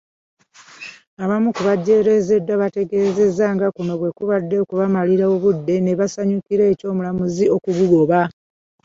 [1.23, 8.19] Abamu ku bejjeerezeddwa bategeezezza nga kuno bwe kubadde okubamalira obudde ne basanyukira eky'omulamuzi okugugoba.